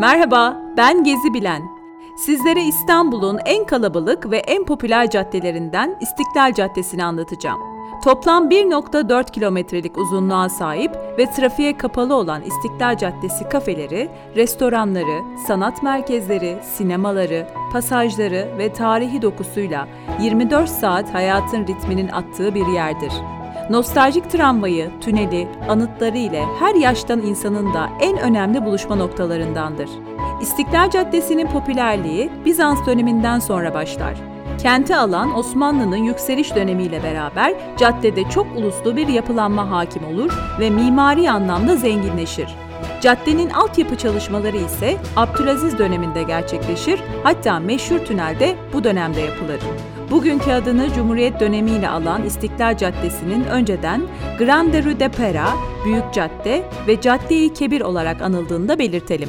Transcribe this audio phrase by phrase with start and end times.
[0.00, 1.62] Merhaba, ben Gezi Bilen.
[2.16, 7.60] Sizlere İstanbul'un en kalabalık ve en popüler caddelerinden İstiklal Caddesi'ni anlatacağım.
[8.04, 16.58] Toplam 1.4 kilometrelik uzunluğa sahip ve trafiğe kapalı olan İstiklal Caddesi kafeleri, restoranları, sanat merkezleri,
[16.62, 19.88] sinemaları, pasajları ve tarihi dokusuyla
[20.20, 23.12] 24 saat hayatın ritminin attığı bir yerdir.
[23.70, 29.88] Nostaljik tramvayı, tüneli, anıtları ile her yaştan insanın da en önemli buluşma noktalarındandır.
[30.40, 34.14] İstiklal Caddesi'nin popülerliği Bizans döneminden sonra başlar.
[34.62, 41.30] Kenti alan Osmanlı'nın yükseliş dönemiyle beraber caddede çok uluslu bir yapılanma hakim olur ve mimari
[41.30, 42.56] anlamda zenginleşir.
[43.00, 49.60] Caddenin altyapı çalışmaları ise Abdülaziz döneminde gerçekleşir, hatta meşhur tünel de bu dönemde yapılır.
[50.10, 54.02] Bugünkü adını Cumhuriyet dönemiyle alan İstiklal Caddesi'nin önceden
[54.38, 55.48] Grande Rue de Pera,
[55.84, 59.28] Büyük Cadde ve Cadde-i Kebir olarak anıldığını da belirtelim.